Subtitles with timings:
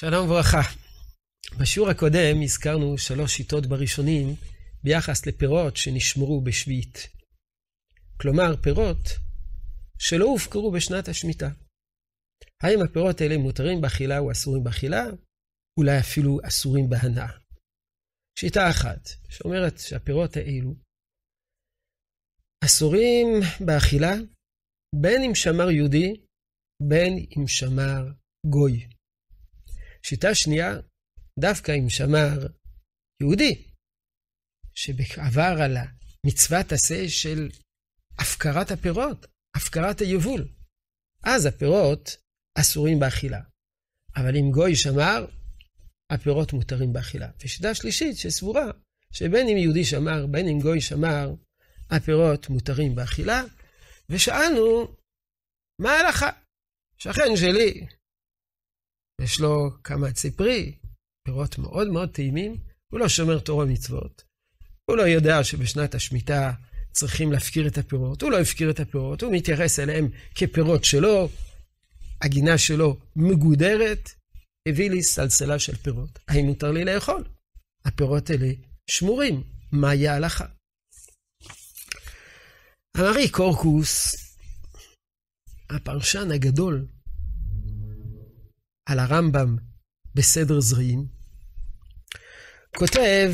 [0.00, 0.62] שלום וברכה.
[1.60, 4.26] בשיעור הקודם הזכרנו שלוש שיטות בראשונים
[4.84, 6.98] ביחס לפירות שנשמרו בשביעית.
[8.20, 9.04] כלומר, פירות
[9.98, 11.48] שלא הופקרו בשנת השמיטה.
[12.62, 15.02] האם הפירות האלה מותרים באכילה או אסורים באכילה?
[15.78, 17.32] אולי אפילו אסורים בהנאה.
[18.38, 20.74] שיטה אחת, שאומרת שהפירות האלו
[22.64, 23.26] אסורים
[23.66, 24.14] באכילה,
[25.02, 26.20] בין אם שמר יהודי,
[26.88, 28.02] בין אם שמר
[28.46, 28.97] גוי.
[30.08, 30.72] שיטה שנייה,
[31.38, 32.46] דווקא אם שמר
[33.22, 33.64] יהודי,
[34.74, 37.50] שעבר על המצוות עשה של
[38.18, 39.26] הפקרת הפירות,
[39.56, 40.48] הפקרת היבול.
[41.24, 42.16] אז הפירות
[42.58, 43.40] אסורים באכילה.
[44.16, 45.26] אבל אם גוי שמר,
[46.12, 47.30] הפירות מותרים באכילה.
[47.40, 48.66] ושיטה שלישית שסבורה
[49.12, 51.34] שבין אם יהודי שמר, בין אם גוי שמר,
[51.90, 53.42] הפירות מותרים באכילה.
[54.08, 54.96] ושאלנו,
[55.80, 56.30] מה ההלכה?
[56.98, 57.86] שכן שלי,
[59.20, 60.74] יש לו כמה עצי פרי,
[61.26, 62.56] פירות מאוד מאוד טעימים,
[62.92, 64.24] הוא לא שומר תורה ומצוות.
[64.90, 66.52] הוא לא יודע שבשנת השמיטה
[66.92, 71.28] צריכים להפקיר את הפירות, הוא לא הפקיר את הפירות, הוא מתייחס אליהם כפירות שלו,
[72.20, 74.10] הגינה שלו מגודרת,
[74.68, 76.18] הביא לי סלסלה של פירות.
[76.28, 77.24] האם מותר לי לאכול?
[77.84, 78.52] הפירות האלה
[78.90, 80.46] שמורים, מהי ההלכה?
[82.96, 84.16] אמרי קורקוס,
[85.70, 86.86] הפרשן הגדול
[88.88, 89.56] על הרמב"ם
[90.14, 91.06] בסדר זרעים,
[92.76, 93.32] כותב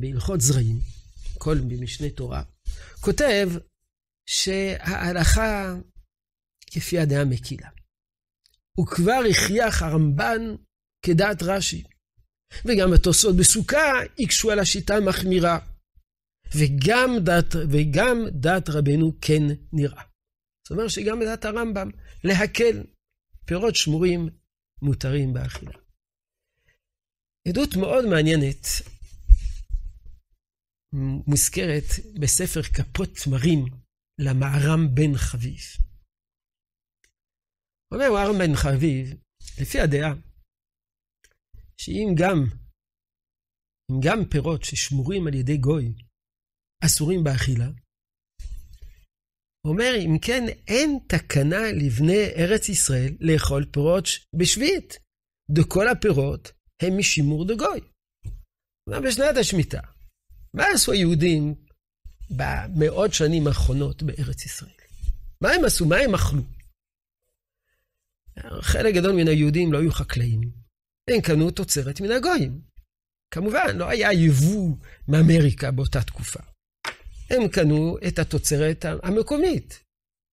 [0.00, 0.80] בהלכות זרעים,
[1.38, 2.42] כל במשנה תורה,
[3.00, 3.48] כותב
[4.26, 5.74] שההלכה
[6.66, 7.68] כפי הדעה מקילה.
[8.80, 10.40] וכבר הכריח הרמב"ן
[11.02, 11.84] כדעת רש"י.
[12.64, 15.58] וגם התוספות בסוכה הקשו על השיטה המחמירה.
[16.56, 17.10] וגם
[17.70, 20.02] וגם דת רבנו כן נראה.
[20.66, 21.90] זאת אומרת שגם בדעת הרמב"ם
[22.24, 22.82] להקל
[23.46, 24.28] פירות שמורים
[24.82, 25.78] מותרים באכילה.
[27.48, 28.64] עדות מאוד מעניינת
[31.26, 31.88] מוזכרת
[32.20, 33.64] בספר כפות תמרים
[34.18, 35.60] למערם בן חביב.
[37.94, 39.06] אומר מערם בן חביב,
[39.60, 40.12] לפי הדעה,
[41.76, 42.36] שאם גם,
[43.90, 45.94] אם גם פירות ששמורים על ידי גוי
[46.84, 47.68] אסורים באכילה,
[49.64, 54.04] אומר, אם כן, אין תקנה לבני ארץ ישראל לאכול פירות
[54.36, 54.98] בשביעית.
[55.50, 57.80] דכל הפירות הם משימור דגוי.
[58.88, 59.80] בשנת השמיטה,
[60.54, 61.54] מה עשו היהודים
[62.30, 64.70] במאות שנים האחרונות בארץ ישראל?
[65.40, 65.86] מה הם עשו?
[65.86, 66.42] מה הם אכלו?
[68.60, 70.40] חלק גדול מן היהודים לא היו חקלאים.
[71.10, 72.60] הם קנו תוצרת מן הגויים.
[73.30, 74.76] כמובן, לא היה יבוא
[75.08, 76.40] מאמריקה באותה תקופה.
[77.30, 79.80] הם קנו את התוצרת המקומית.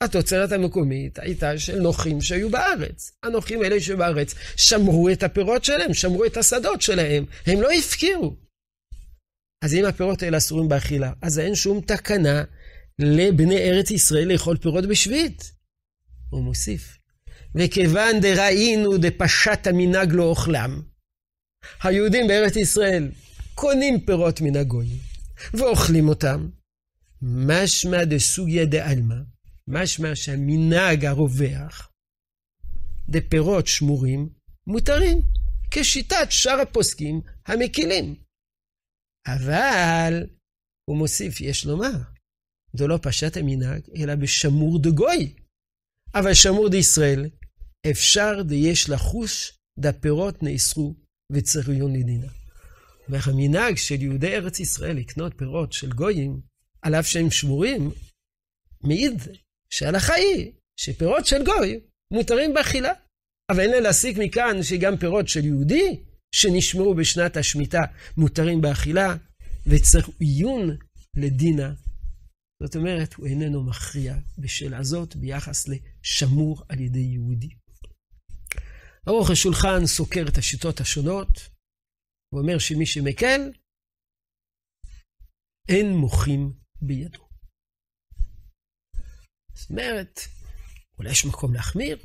[0.00, 3.12] התוצרת המקומית הייתה של נוחים שהיו בארץ.
[3.22, 8.36] הנוחים האלה שהיו בארץ שמרו את הפירות שלהם, שמרו את השדות שלהם, הם לא הפקירו.
[9.64, 12.44] אז אם הפירות האלה אסורים באכילה, אז אין שום תקנה
[12.98, 15.52] לבני ארץ ישראל לאכול פירות בשביעית.
[16.30, 16.98] הוא מוסיף,
[17.54, 20.82] וכיוון דראינו דפשט המנהג לא אוכלם,
[21.82, 23.10] היהודים בארץ ישראל
[23.54, 24.98] קונים פירות מן הגויים
[25.54, 26.48] ואוכלים אותם,
[27.22, 29.14] משמע דסוגיה דעלמא,
[29.68, 31.92] משמע שהמנהג הרווח,
[33.08, 34.28] דפירות שמורים,
[34.66, 35.18] מותרים,
[35.70, 38.14] כשיטת שאר הפוסקים המקילים.
[39.26, 40.26] אבל,
[40.88, 41.92] הוא מוסיף, יש לומר,
[42.76, 45.34] זה לא פשט המנהג, אלא בשמור דגוי.
[46.14, 47.30] אבל שמור דישראל,
[47.90, 50.94] אפשר דיש לחוש דפירות נאסרו
[51.32, 52.32] וצריון לדינה.
[53.08, 56.40] והמנהג של יהודי ארץ ישראל לקנות פירות של גויים,
[56.82, 57.90] על אף שהם שמורים,
[58.84, 59.14] מעיד
[59.72, 61.80] שההלכה היא שפירות של גוי
[62.12, 62.92] מותרים באכילה.
[63.50, 66.00] אבל אין לה להסיק מכאן שגם פירות של יהודי
[66.34, 67.80] שנשמרו בשנת השמיטה
[68.16, 69.16] מותרים באכילה,
[69.66, 70.76] וצריך עיון
[71.16, 71.74] לדינה.
[72.62, 77.48] זאת אומרת, הוא איננו מכריע בשאלה זאת ביחס לשמור על ידי יהודי.
[79.08, 81.48] ארוך השולחן סוקר את השיטות השונות,
[82.34, 83.52] ואומר שמי שמקל,
[85.68, 86.52] אין מוחים
[86.82, 87.28] בידו.
[89.54, 90.20] זאת אומרת,
[90.98, 91.98] אולי יש מקום להחמיר,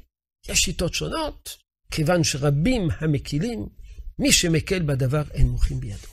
[0.48, 1.58] יש שיטות שונות,
[1.92, 3.70] כיוון שרבים המקילים,
[4.20, 6.08] מי שמקל בדבר אין מוחים בידו.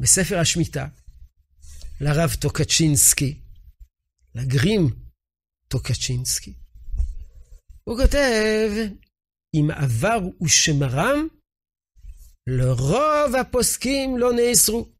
[0.00, 0.86] בספר השמיטה,
[2.00, 3.40] לרב טוקצ'ינסקי,
[4.34, 4.90] לגרים
[5.68, 6.54] טוקצ'ינסקי,
[7.84, 8.70] הוא כותב,
[9.54, 11.28] אם עבר ושמרם,
[12.46, 14.97] לרוב הפוסקים לא נאסרו.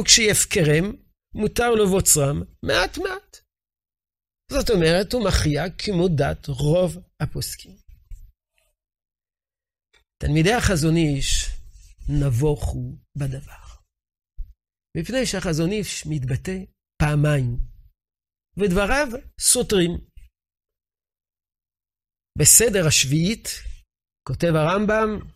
[0.00, 0.84] וכשיפקרם,
[1.34, 3.36] מותר לבוצרם מעט מעט.
[4.52, 7.76] זאת אומרת, הוא מכריע כמו דת רוב הפוסקים.
[10.22, 11.50] תלמידי החזון איש
[12.08, 13.64] נבוכו בדבר.
[14.96, 16.58] מפני שהחזון איש מתבטא
[17.02, 17.58] פעמיים,
[18.56, 19.08] ודבריו
[19.40, 19.90] סותרים.
[22.38, 23.48] בסדר השביעית,
[24.28, 25.30] כותב הרמב"ם,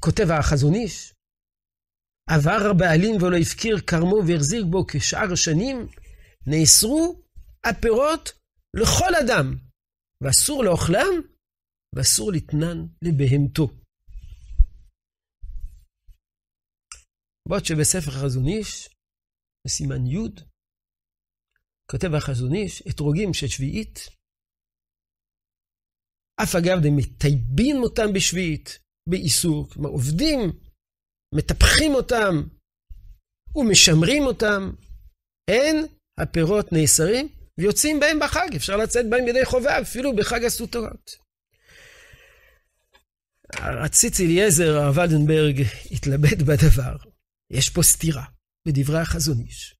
[0.00, 1.11] כותב החזון איש,
[2.30, 5.76] עבר הבעלים ולא הפקיר כרמו והחזיק בו כשאר השנים,
[6.46, 7.22] נאסרו
[7.64, 8.32] הפירות
[8.76, 9.56] לכל אדם,
[10.22, 11.14] ואסור לאוכלם,
[11.94, 13.68] ואסור לתנן לבהמתו.
[17.48, 18.88] בעוד שבספר חזון איש,
[19.66, 20.28] בסימן י',
[21.90, 23.98] כותב החזון איש, אתרוגים של שביעית,
[26.42, 28.78] אף אגב דמטייבין אותם בשביעית,
[29.08, 30.40] באיסור, כלומר עובדים,
[31.32, 32.42] מטפחים אותם
[33.54, 34.70] ומשמרים אותם,
[35.48, 35.86] אין
[36.18, 41.10] הפירות נאסרים ויוצאים בהם בחג, אפשר לצאת בהם ידי חובה, אפילו בחג הסוכות.
[43.56, 46.96] הציץ אליעזר, הרב ולדנברג, התלבט בדבר.
[47.50, 48.24] יש פה סתירה
[48.68, 49.74] בדברי החזון איש.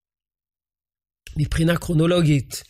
[1.37, 2.63] מבחינה קרונולוגית,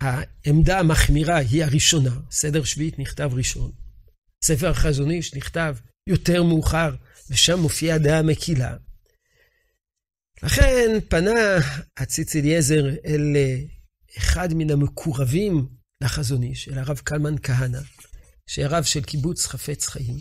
[0.00, 3.72] העמדה המחמירה היא הראשונה, סדר שביעית נכתב ראשון.
[4.44, 5.76] ספר החזון איש נכתב
[6.06, 6.94] יותר מאוחר,
[7.30, 8.76] ושם מופיעה דעה מקילה.
[10.42, 11.56] לכן פנה
[11.96, 13.36] הציץ אליעזר אל
[14.18, 15.66] אחד מן המקורבים
[16.02, 17.80] לחזון איש, אל הרב קלמן כהנא,
[18.46, 20.16] שהיה רב של קיבוץ חפץ חיים.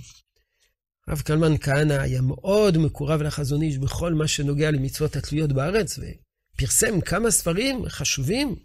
[1.08, 7.02] הרב קלמן כהנא היה מאוד מקורב לחזון איש בכל מה שנוגע למצוות התלויות בארץ, ופרסם
[7.02, 8.56] כמה ספרים חשובים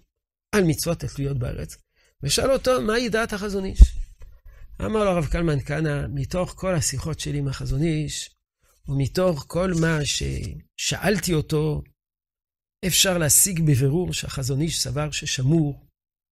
[0.53, 1.77] על מצוות התלויות בארץ,
[2.23, 3.81] ושאל אותו, מהי דעת החזון איש?
[4.81, 8.31] אמר לו הרב קלמן כהנא, מתוך כל השיחות שלי עם החזון איש,
[8.89, 11.83] ומתוך כל מה ששאלתי אותו,
[12.87, 15.87] אפשר להשיג בבירור שהחזון איש סבר ששמור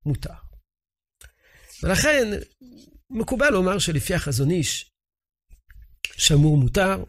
[0.07, 0.35] מותר.
[1.83, 2.29] ולכן,
[3.11, 4.91] מקובל לומר שלפי החזון איש,
[6.17, 7.05] שמור מותר.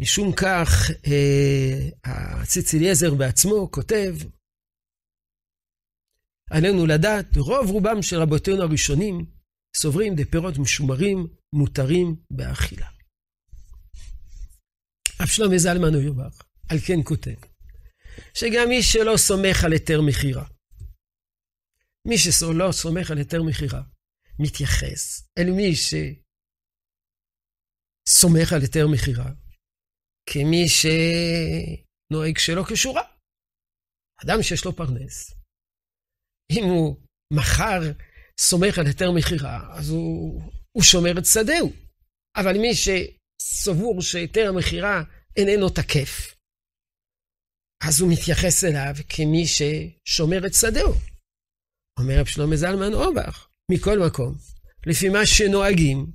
[0.00, 4.16] משום כך, אה, הציץ אליעזר בעצמו כותב,
[6.50, 9.26] עלינו לדעת, רוב רובם של רבותינו הראשונים
[9.76, 12.88] סוברים דפירות משומרים, מותרים באכילה.
[15.22, 17.40] אבשלום זלמן אוירבך, על כן כותב,
[18.34, 20.44] שגם מי שלא סומך על היתר מכירה,
[22.08, 23.82] מי שלא סומך על היתר מכירה,
[24.38, 25.74] מתייחס אל מי
[28.08, 29.30] שסומך על היתר מכירה,
[30.26, 33.02] כמי שנוהג שלא כשורה.
[34.24, 35.37] אדם שיש לו פרנס,
[36.52, 36.96] אם הוא
[37.32, 37.80] מחר
[38.40, 40.42] סומך על היתר מכירה, אז הוא,
[40.72, 41.72] הוא שומר את שדהו.
[42.36, 45.02] אבל מי שסבור שהיתר המכירה
[45.36, 46.34] איננו תקף,
[47.82, 50.94] אז הוא מתייחס אליו כמי ששומר את שדהו.
[52.00, 54.34] אומר רב שלמה זלמן אורבך, מכל מקום,
[54.86, 56.06] לפי מה שנוהגים,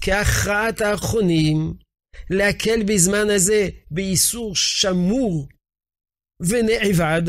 [0.00, 1.74] כהכרעת האחרונים,
[2.30, 5.48] להקל בזמן הזה באיסור שמור
[6.40, 7.22] ונעבד,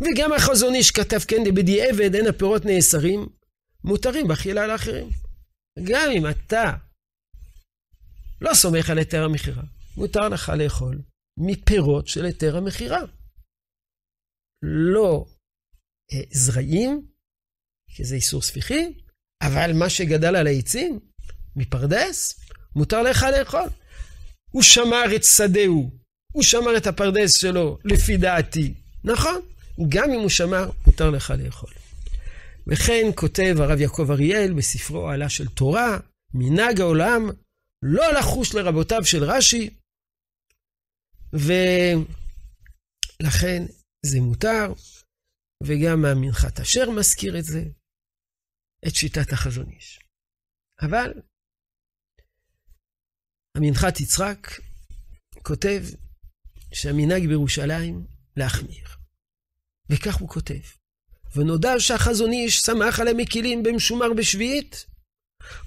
[0.00, 3.26] וגם החזון איש כתב כן דבדיעבד אין הפירות נאסרים,
[3.84, 5.10] מותרים באכילה לאחרים.
[5.84, 6.72] גם אם אתה
[8.40, 9.62] לא סומך על היתר המכירה,
[9.96, 10.98] מותר לך לאכול
[11.38, 13.00] מפירות של היתר המכירה.
[14.62, 15.26] לא
[16.12, 17.06] אה, זרעים,
[17.96, 18.92] כי זה איסור ספיחי,
[19.42, 21.00] אבל מה שגדל על העצים,
[21.56, 22.40] מפרדס,
[22.76, 23.68] מותר לך לאכול.
[24.50, 25.90] הוא שמר את שדהו,
[26.32, 28.74] הוא שמר את הפרדס שלו, לפי דעתי.
[29.04, 29.40] נכון,
[29.88, 31.72] גם אם הוא שמר, מותר לך לאכול.
[32.66, 35.98] וכן כותב הרב יעקב אריאל בספרו העלה של תורה,
[36.34, 37.22] מנהג העולם,
[37.82, 39.70] לא לחוש לרבותיו של רש"י,
[43.20, 43.62] ולכן
[44.06, 44.72] זה מותר,
[45.62, 47.62] וגם המנחת אשר מזכיר את זה,
[48.88, 50.00] את שיטת החזון איש.
[50.80, 51.12] אבל
[53.56, 54.48] המנחת יצחק
[55.42, 55.82] כותב
[56.74, 58.06] שהמנהג בירושלים
[58.36, 58.88] להחמיר.
[59.90, 60.60] וכך הוא כותב:
[61.36, 64.86] ונודע שהחזון איש שמח על המקילים במשומר בשביעית.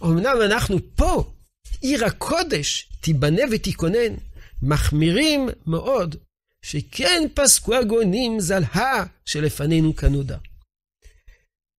[0.03, 1.33] אמנם אנחנו פה,
[1.81, 4.15] עיר הקודש, תיבנה ותיכונן,
[4.63, 6.15] מחמירים מאוד,
[6.61, 10.37] שכן פסקו הגונים זלהה שלפנינו כנודע.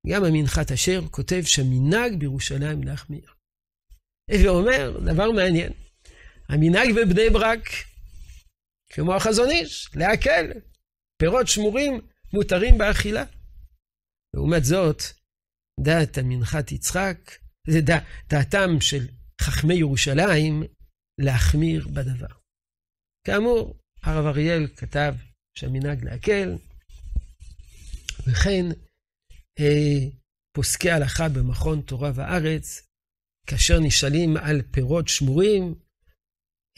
[0.06, 3.32] גם המנחת אשר כותב שהמנהג בירושלים להחמיר.
[4.30, 5.72] ואומר דבר מעניין,
[6.48, 7.68] המנהג בבני ברק,
[8.90, 10.52] כמו החזון איש, להקל,
[11.16, 12.00] פירות שמורים
[12.32, 13.24] מותרים באכילה.
[14.34, 15.02] לעומת זאת,
[15.80, 17.18] דעת המנחת יצחק,
[17.66, 17.80] זה
[18.28, 19.06] דעתם של
[19.40, 20.62] חכמי ירושלים,
[21.20, 22.34] להחמיר בדבר.
[23.26, 25.14] כאמור, הרב אריאל כתב
[25.58, 26.56] שהמנהג להקל,
[28.26, 28.64] וכן
[29.60, 30.08] אה,
[30.56, 32.88] פוסקי הלכה במכון תורה וארץ,
[33.46, 35.74] כאשר נשאלים על פירות שמורים,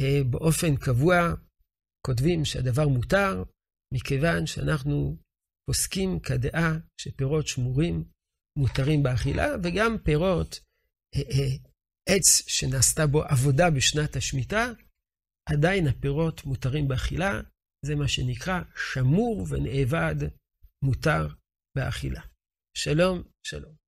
[0.00, 1.34] אה, באופן קבוע
[2.06, 3.42] כותבים שהדבר מותר,
[3.94, 5.16] מכיוון שאנחנו
[5.66, 8.04] פוסקים כדעה שפירות שמורים
[8.58, 10.60] מותרים באכילה, וגם פירות,
[11.14, 11.56] אה, אה,
[12.08, 14.72] עץ שנעשתה בו עבודה בשנת השמיטה,
[15.48, 17.40] עדיין הפירות מותרים באכילה,
[17.86, 20.16] זה מה שנקרא שמור ונאבד
[20.82, 21.28] מותר
[21.76, 22.20] באכילה.
[22.76, 23.83] שלום, שלום.